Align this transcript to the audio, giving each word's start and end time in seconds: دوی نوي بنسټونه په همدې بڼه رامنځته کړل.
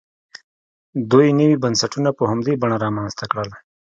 دوی 1.11 1.27
نوي 1.39 1.55
بنسټونه 1.63 2.09
په 2.17 2.23
همدې 2.31 2.53
بڼه 2.61 2.77
رامنځته 2.85 3.25
کړل. 3.31 3.49